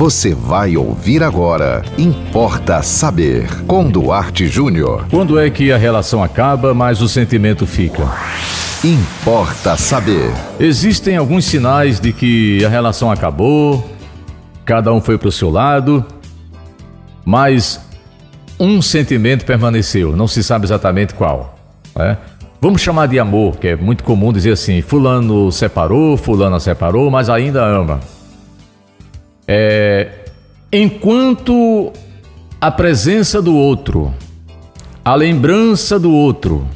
Você 0.00 0.34
vai 0.34 0.78
ouvir 0.78 1.22
agora. 1.22 1.82
Importa 1.98 2.82
saber. 2.82 3.46
Com 3.66 3.86
Duarte 3.90 4.48
Júnior. 4.48 5.04
Quando 5.10 5.38
é 5.38 5.50
que 5.50 5.70
a 5.70 5.76
relação 5.76 6.22
acaba, 6.22 6.72
mas 6.72 7.02
o 7.02 7.06
sentimento 7.06 7.66
fica? 7.66 8.08
Importa 8.82 9.76
saber. 9.76 10.32
Existem 10.58 11.18
alguns 11.18 11.44
sinais 11.44 12.00
de 12.00 12.14
que 12.14 12.64
a 12.64 12.68
relação 12.70 13.10
acabou, 13.10 13.90
cada 14.64 14.90
um 14.90 15.02
foi 15.02 15.18
para 15.18 15.28
o 15.28 15.32
seu 15.32 15.50
lado, 15.50 16.02
mas 17.22 17.78
um 18.58 18.80
sentimento 18.80 19.44
permaneceu, 19.44 20.16
não 20.16 20.26
se 20.26 20.42
sabe 20.42 20.64
exatamente 20.64 21.12
qual. 21.12 21.58
Né? 21.94 22.16
Vamos 22.58 22.80
chamar 22.80 23.06
de 23.06 23.18
amor, 23.18 23.58
que 23.58 23.68
é 23.68 23.76
muito 23.76 24.02
comum 24.02 24.32
dizer 24.32 24.52
assim: 24.52 24.80
Fulano 24.80 25.52
separou, 25.52 26.16
Fulana 26.16 26.58
separou, 26.58 27.10
mas 27.10 27.28
ainda 27.28 27.62
ama. 27.62 28.00
É, 29.52 30.06
enquanto 30.72 31.92
a 32.60 32.70
presença 32.70 33.42
do 33.42 33.52
outro, 33.52 34.14
a 35.04 35.12
lembrança 35.16 35.98
do 35.98 36.12
outro, 36.12 36.68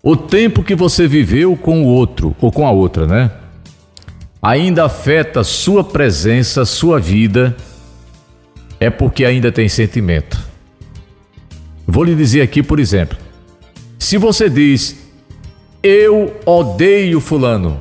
o 0.00 0.14
tempo 0.16 0.62
que 0.62 0.76
você 0.76 1.08
viveu 1.08 1.56
com 1.56 1.82
o 1.82 1.86
outro 1.86 2.36
ou 2.40 2.52
com 2.52 2.64
a 2.64 2.70
outra, 2.70 3.08
né? 3.08 3.28
Ainda 4.40 4.84
afeta 4.84 5.42
sua 5.42 5.82
presença, 5.82 6.64
sua 6.64 7.00
vida, 7.00 7.56
é 8.78 8.88
porque 8.88 9.24
ainda 9.24 9.50
tem 9.50 9.68
sentimento. 9.68 10.38
Vou 11.88 12.04
lhe 12.04 12.14
dizer 12.14 12.42
aqui, 12.42 12.62
por 12.62 12.78
exemplo, 12.78 13.18
se 13.98 14.16
você 14.16 14.48
diz, 14.48 14.96
eu 15.82 16.36
odeio 16.46 17.20
Fulano, 17.20 17.80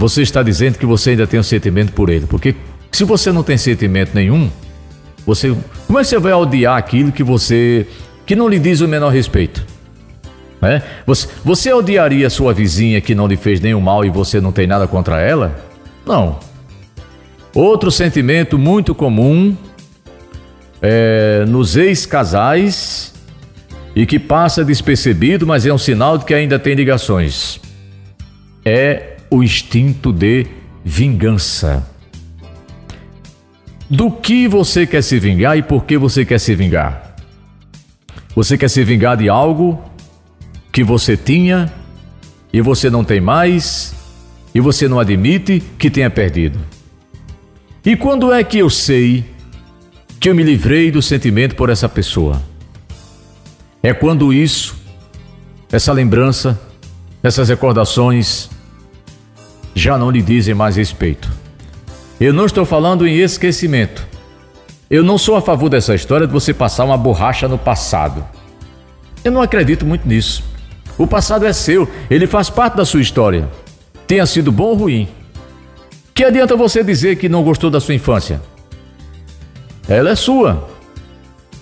você 0.00 0.22
está 0.22 0.42
dizendo 0.42 0.78
que 0.78 0.86
você 0.86 1.10
ainda 1.10 1.26
tem 1.26 1.38
um 1.38 1.42
sentimento 1.42 1.92
por 1.92 2.08
ele. 2.08 2.24
Porque 2.24 2.54
se 2.90 3.04
você 3.04 3.30
não 3.30 3.42
tem 3.42 3.58
sentimento 3.58 4.12
nenhum, 4.14 4.50
você. 5.26 5.54
Como 5.86 5.98
é 5.98 6.02
que 6.02 6.08
você 6.08 6.18
vai 6.18 6.32
odiar 6.32 6.78
aquilo 6.78 7.12
que 7.12 7.22
você. 7.22 7.86
que 8.24 8.34
não 8.34 8.48
lhe 8.48 8.58
diz 8.58 8.80
o 8.80 8.88
menor 8.88 9.10
respeito? 9.10 9.62
É? 10.62 10.80
Você, 11.06 11.28
você 11.44 11.72
odiaria 11.72 12.30
sua 12.30 12.54
vizinha 12.54 12.98
que 13.00 13.14
não 13.14 13.26
lhe 13.26 13.36
fez 13.36 13.60
nenhum 13.60 13.80
mal 13.80 14.02
e 14.02 14.08
você 14.08 14.40
não 14.40 14.52
tem 14.52 14.66
nada 14.66 14.86
contra 14.86 15.20
ela? 15.20 15.54
Não. 16.06 16.38
Outro 17.54 17.90
sentimento 17.90 18.58
muito 18.58 18.94
comum 18.94 19.54
é, 20.80 21.44
nos 21.46 21.76
ex-casais 21.76 23.12
e 23.94 24.06
que 24.06 24.18
passa 24.18 24.64
despercebido, 24.64 25.46
mas 25.46 25.66
é 25.66 25.72
um 25.72 25.78
sinal 25.78 26.16
de 26.16 26.24
que 26.24 26.32
ainda 26.32 26.58
tem 26.58 26.74
ligações. 26.74 27.60
É 28.64 29.09
o 29.30 29.42
instinto 29.42 30.12
de 30.12 30.46
vingança. 30.84 31.86
Do 33.88 34.10
que 34.10 34.48
você 34.48 34.86
quer 34.86 35.02
se 35.02 35.18
vingar 35.18 35.56
e 35.56 35.62
por 35.62 35.84
que 35.84 35.96
você 35.96 36.24
quer 36.24 36.38
se 36.38 36.54
vingar? 36.54 37.16
Você 38.34 38.58
quer 38.58 38.68
se 38.68 38.82
vingar 38.84 39.16
de 39.16 39.28
algo 39.28 39.82
que 40.72 40.84
você 40.84 41.16
tinha 41.16 41.72
e 42.52 42.60
você 42.60 42.90
não 42.90 43.04
tem 43.04 43.20
mais 43.20 43.94
e 44.54 44.60
você 44.60 44.88
não 44.88 44.98
admite 44.98 45.62
que 45.78 45.90
tenha 45.90 46.10
perdido. 46.10 46.58
E 47.84 47.96
quando 47.96 48.32
é 48.32 48.44
que 48.44 48.58
eu 48.58 48.68
sei 48.68 49.24
que 50.18 50.28
eu 50.28 50.34
me 50.34 50.42
livrei 50.42 50.90
do 50.90 51.00
sentimento 51.00 51.56
por 51.56 51.70
essa 51.70 51.88
pessoa? 51.88 52.42
É 53.82 53.92
quando 53.92 54.32
isso, 54.32 54.76
essa 55.72 55.92
lembrança, 55.92 56.60
essas 57.22 57.48
recordações 57.48 58.50
já 59.74 59.96
não 59.96 60.10
lhe 60.10 60.22
dizem 60.22 60.54
mais 60.54 60.76
respeito. 60.76 61.30
Eu 62.20 62.32
não 62.32 62.46
estou 62.46 62.64
falando 62.64 63.06
em 63.06 63.16
esquecimento. 63.18 64.06
Eu 64.90 65.02
não 65.02 65.16
sou 65.16 65.36
a 65.36 65.42
favor 65.42 65.68
dessa 65.68 65.94
história 65.94 66.26
de 66.26 66.32
você 66.32 66.52
passar 66.52 66.84
uma 66.84 66.98
borracha 66.98 67.46
no 67.46 67.56
passado. 67.56 68.24
Eu 69.24 69.32
não 69.32 69.40
acredito 69.40 69.86
muito 69.86 70.06
nisso. 70.06 70.42
O 70.98 71.06
passado 71.06 71.46
é 71.46 71.52
seu, 71.52 71.88
ele 72.10 72.26
faz 72.26 72.50
parte 72.50 72.76
da 72.76 72.84
sua 72.84 73.00
história. 73.00 73.48
Tenha 74.06 74.26
sido 74.26 74.50
bom 74.50 74.64
ou 74.64 74.74
ruim. 74.74 75.08
Que 76.12 76.24
adianta 76.24 76.56
você 76.56 76.84
dizer 76.84 77.16
que 77.16 77.28
não 77.28 77.42
gostou 77.42 77.70
da 77.70 77.80
sua 77.80 77.94
infância? 77.94 78.42
Ela 79.88 80.10
é 80.10 80.14
sua. 80.14 80.68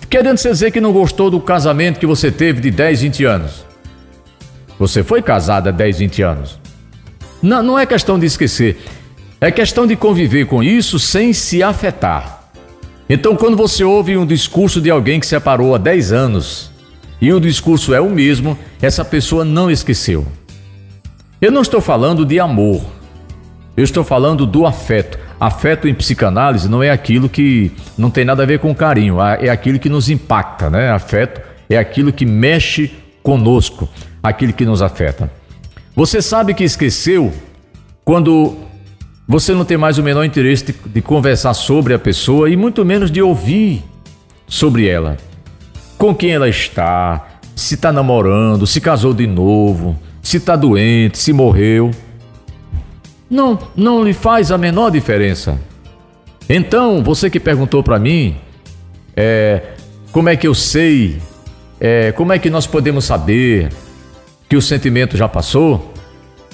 Que 0.09 0.17
adianta 0.17 0.37
você 0.37 0.49
dizer 0.49 0.71
que 0.71 0.81
não 0.81 0.91
gostou 0.91 1.29
do 1.29 1.39
casamento 1.39 1.99
que 1.99 2.05
você 2.05 2.31
teve 2.31 2.59
de 2.59 2.71
10, 2.71 3.01
20 3.01 3.25
anos? 3.25 3.65
Você 4.77 5.03
foi 5.03 5.21
casada 5.21 5.69
há 5.69 5.71
10, 5.71 5.99
20 5.99 6.21
anos. 6.23 6.59
Não, 7.41 7.63
não 7.63 7.79
é 7.79 7.85
questão 7.85 8.19
de 8.19 8.25
esquecer. 8.25 8.77
É 9.41 9.49
questão 9.49 9.87
de 9.87 9.95
conviver 9.95 10.45
com 10.45 10.61
isso 10.61 10.99
sem 10.99 11.31
se 11.31 11.63
afetar. 11.63 12.39
Então, 13.09 13.35
quando 13.35 13.57
você 13.57 13.83
ouve 13.83 14.17
um 14.17 14.25
discurso 14.25 14.79
de 14.81 14.89
alguém 14.89 15.19
que 15.19 15.25
separou 15.25 15.73
há 15.73 15.77
10 15.77 16.11
anos 16.11 16.71
e 17.21 17.33
o 17.33 17.39
discurso 17.39 17.93
é 17.93 18.01
o 18.01 18.09
mesmo, 18.09 18.57
essa 18.81 19.03
pessoa 19.03 19.43
não 19.43 19.71
esqueceu. 19.71 20.27
Eu 21.41 21.51
não 21.51 21.61
estou 21.61 21.81
falando 21.81 22.25
de 22.25 22.39
amor. 22.39 22.81
Eu 23.75 23.83
estou 23.83 24.03
falando 24.03 24.45
do 24.45 24.65
afeto. 24.65 25.17
Afeto 25.39 25.87
em 25.87 25.93
psicanálise 25.93 26.67
não 26.67 26.83
é 26.83 26.91
aquilo 26.91 27.29
que 27.29 27.71
não 27.97 28.11
tem 28.11 28.25
nada 28.25 28.43
a 28.43 28.45
ver 28.45 28.59
com 28.59 28.75
carinho, 28.75 29.21
é 29.21 29.49
aquilo 29.49 29.79
que 29.79 29.87
nos 29.87 30.09
impacta, 30.09 30.69
né? 30.69 30.91
Afeto 30.91 31.39
é 31.69 31.77
aquilo 31.77 32.11
que 32.11 32.25
mexe 32.25 32.91
conosco, 33.23 33.87
aquilo 34.21 34.51
que 34.51 34.65
nos 34.65 34.81
afeta. 34.81 35.31
Você 35.99 36.21
sabe 36.21 36.53
que 36.53 36.63
esqueceu 36.63 37.33
quando 38.05 38.55
você 39.27 39.53
não 39.53 39.65
tem 39.65 39.75
mais 39.75 39.97
o 39.97 40.01
menor 40.01 40.23
interesse 40.23 40.67
de, 40.67 40.71
de 40.71 41.01
conversar 41.01 41.53
sobre 41.53 41.93
a 41.93 41.99
pessoa 41.99 42.49
e 42.49 42.55
muito 42.55 42.85
menos 42.85 43.11
de 43.11 43.21
ouvir 43.21 43.83
sobre 44.47 44.87
ela. 44.87 45.17
Com 45.97 46.15
quem 46.15 46.31
ela 46.31 46.47
está, 46.47 47.27
se 47.53 47.75
está 47.75 47.91
namorando, 47.91 48.65
se 48.65 48.79
casou 48.79 49.13
de 49.13 49.27
novo, 49.27 49.99
se 50.23 50.37
está 50.37 50.55
doente, 50.55 51.17
se 51.17 51.33
morreu? 51.33 51.91
Não, 53.29 53.59
não 53.75 54.01
lhe 54.01 54.13
faz 54.13 54.53
a 54.53 54.57
menor 54.57 54.91
diferença. 54.91 55.59
Então, 56.47 57.03
você 57.03 57.29
que 57.29 57.41
perguntou 57.41 57.83
para 57.83 57.99
mim, 57.99 58.37
é, 59.17 59.73
como 60.13 60.29
é 60.29 60.37
que 60.37 60.47
eu 60.47 60.55
sei, 60.55 61.17
é, 61.77 62.13
como 62.13 62.31
é 62.31 62.39
que 62.39 62.49
nós 62.49 62.65
podemos 62.65 63.03
saber 63.03 63.67
que 64.49 64.57
o 64.57 64.61
sentimento 64.61 65.15
já 65.15 65.27
passou? 65.29 65.93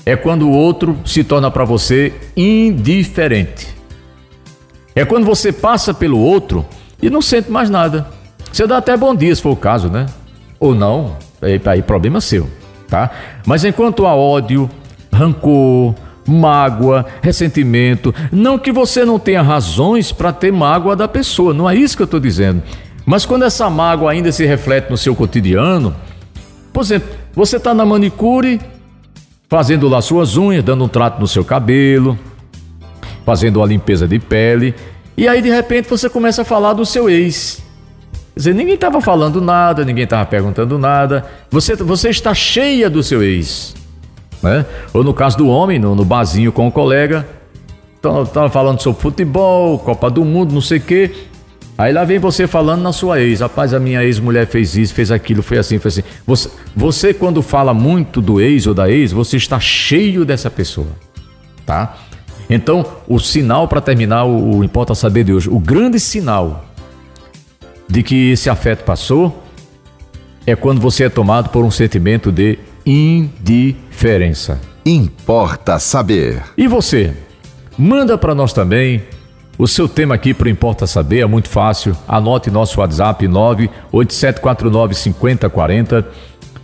É 0.06 0.16
quando 0.16 0.48
o 0.48 0.52
outro 0.52 1.00
se 1.06 1.24
torna 1.24 1.50
para 1.50 1.64
você 1.64 2.14
indiferente. 2.36 3.68
É 4.94 5.06
quando 5.06 5.26
você 5.26 5.52
passa 5.52 5.94
pelo 5.94 6.20
outro 6.20 6.66
e 7.02 7.10
não 7.10 7.22
sente 7.22 7.50
mais 7.50 7.70
nada. 7.70 8.08
Você 8.52 8.68
dá 8.68 8.78
até 8.78 8.96
bom 8.96 9.16
dia, 9.16 9.34
se 9.36 9.42
for 9.42 9.52
o 9.52 9.56
caso, 9.56 9.90
né? 9.90 10.06
Ou 10.60 10.76
não, 10.76 11.18
aí, 11.42 11.60
aí 11.66 11.82
problema 11.82 12.22
seu, 12.22 12.50
tá? 12.88 13.10
Mas 13.46 13.64
enquanto 13.64 14.06
há 14.06 14.14
ódio, 14.14 14.70
rancor, 15.12 15.96
mágoa, 16.28 17.06
ressentimento. 17.22 18.14
Não 18.32 18.58
que 18.58 18.72
você 18.72 19.06
não 19.06 19.20
tenha 19.20 19.42
razões 19.42 20.12
para 20.12 20.34
ter 20.34 20.52
mágoa 20.52 20.96
da 20.96 21.08
pessoa, 21.08 21.54
não 21.54 21.70
é 21.70 21.76
isso 21.76 21.96
que 21.96 22.04
eu 22.04 22.06
estou 22.06 22.20
dizendo. 22.20 22.62
Mas 23.06 23.26
quando 23.26 23.46
essa 23.46 23.70
mágoa 23.70 24.12
ainda 24.12 24.32
se 24.32 24.46
reflete 24.46 24.90
no 24.90 24.98
seu 24.98 25.16
cotidiano, 25.16 25.96
por 26.74 26.82
exemplo, 26.82 27.10
você 27.35 27.57
está 27.57 27.73
na 27.73 27.85
manicure, 27.85 28.62
fazendo 29.50 29.88
lá 29.88 30.01
suas 30.01 30.38
unhas, 30.38 30.63
dando 30.63 30.84
um 30.84 30.88
trato 30.88 31.19
no 31.19 31.28
seu 31.28 31.44
cabelo, 31.44 32.18
fazendo 33.25 33.57
uma 33.57 33.66
limpeza 33.66 34.07
de 34.07 34.19
pele, 34.19 34.73
e 35.18 35.28
aí 35.28 35.41
de 35.41 35.50
repente 35.50 35.90
você 35.90 36.09
começa 36.09 36.44
a 36.44 36.46
falar 36.46 36.73
do 36.73 36.85
seu 36.85 37.09
ex. 37.09 37.63
Quer 38.34 38.40
dizer, 38.40 38.56
ninguém 38.56 38.75
estava 38.75 39.00
falando 39.01 39.41
nada, 39.41 39.85
ninguém 39.85 40.03
estava 40.03 40.25
perguntando 40.25 40.78
nada. 40.78 41.25
Você, 41.50 41.75
você 41.75 42.09
está 42.09 42.34
cheia 42.34 42.90
do 42.90 43.01
seu 43.01 43.23
ex 43.23 43.75
né? 44.46 44.66
Ou 44.94 45.03
no 45.03 45.13
caso 45.13 45.38
do 45.38 45.47
homem, 45.47 45.79
no, 45.79 45.96
no 45.96 46.06
barzinho 46.06 46.52
com 46.52 46.67
o 46.67 46.72
colega, 46.72 47.28
tava 48.02 48.50
falando 48.50 48.81
sobre 48.81 49.02
futebol, 49.02 49.79
Copa 49.79 50.09
do 50.09 50.23
Mundo, 50.23 50.53
não 50.53 50.61
sei 50.61 50.78
o 50.78 50.81
quê. 50.81 51.11
Aí 51.78 51.92
lá 51.92 52.06
vem 52.06 52.20
você 52.20 52.48
falando 52.48 52.82
na 52.82 52.94
sua 52.94 53.20
ex, 53.20 53.42
rapaz, 53.42 53.74
a 53.74 53.80
minha 53.80 54.04
ex-mulher 54.04 54.48
fez 54.48 54.78
isso, 54.78 54.94
fez 54.94 55.12
aquilo, 55.12 55.44
foi 55.44 55.58
assim, 55.58 55.78
foi 55.78 55.90
assim. 55.90 56.04
Você, 56.26 56.50
você, 56.74 57.14
quando 57.14 57.42
fala 57.42 57.74
muito 57.74 58.22
do 58.22 58.40
ex 58.40 58.66
ou 58.66 58.74
da 58.74 58.90
ex, 58.90 59.12
você 59.12 59.36
está 59.36 59.60
cheio 59.60 60.24
dessa 60.24 60.50
pessoa, 60.50 60.88
tá? 61.66 61.98
Então, 62.50 62.86
o 63.08 63.20
sinal 63.20 63.68
para 63.68 63.82
terminar, 63.82 64.24
o, 64.24 64.58
o 64.58 64.64
Importa 64.64 64.96
Saber 64.96 65.26
de 65.26 65.34
hoje, 65.34 65.50
o 65.50 65.60
grande 65.60 66.00
sinal 66.00 66.64
de 67.90 68.02
que 68.04 68.32
esse 68.32 68.50
afeto 68.50 68.84
passou 68.84 69.44
é 70.46 70.56
quando 70.56 70.80
você 70.80 71.06
é 71.06 71.10
tomado 71.10 71.50
por 71.50 71.66
um 71.66 71.72
sentimento 71.72 72.32
de 72.32 72.58
indiferença. 72.86 74.62
Importa 74.86 75.80
saber. 75.80 76.44
E 76.56 76.68
você? 76.68 77.14
Manda 77.78 78.18
para 78.18 78.36
nós 78.36 78.54
também 78.54 79.04
o 79.57 79.67
seu 79.67 79.87
tema 79.87 80.16
aqui 80.16 80.34
para 80.34 80.49
Importa 80.49 80.87
Saber, 80.87 81.22
é 81.22 81.25
muito 81.25 81.49
fácil. 81.49 81.96
Anote 82.07 82.52
nosso 82.52 82.79
WhatsApp 82.79 83.28
98749 83.28 84.96
5040. 84.96 86.07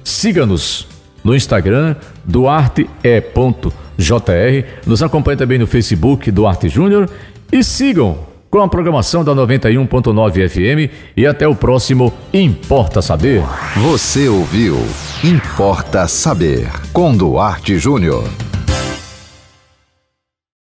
Siga-nos 0.03 0.87
no 1.23 1.35
Instagram, 1.35 1.95
duarte.jr. 2.25 3.81
JR. 4.01 4.65
Nos 4.85 5.03
acompanhe 5.03 5.37
também 5.37 5.59
no 5.59 5.67
Facebook 5.67 6.31
Duarte 6.31 6.67
Júnior 6.67 7.09
e 7.51 7.63
sigam 7.63 8.17
com 8.49 8.59
a 8.59 8.67
programação 8.67 9.23
da 9.23 9.33
91.9 9.33 10.49
FM 10.49 10.93
e 11.15 11.25
até 11.25 11.47
o 11.47 11.55
próximo 11.55 12.11
Importa 12.33 13.01
Saber. 13.01 13.43
Você 13.77 14.27
ouviu 14.27 14.77
Importa 15.23 16.07
Saber 16.07 16.67
com 16.91 17.15
Duarte 17.15 17.77
Júnior. 17.77 18.50